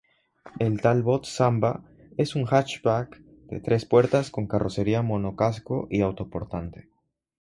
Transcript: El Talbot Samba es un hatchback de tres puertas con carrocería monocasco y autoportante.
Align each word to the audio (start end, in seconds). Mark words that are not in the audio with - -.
El 0.59 0.81
Talbot 0.81 1.27
Samba 1.31 1.83
es 2.17 2.33
un 2.35 2.47
hatchback 2.51 3.21
de 3.51 3.59
tres 3.59 3.85
puertas 3.85 4.31
con 4.31 4.47
carrocería 4.47 5.03
monocasco 5.03 5.87
y 5.91 6.01
autoportante. 6.01 6.89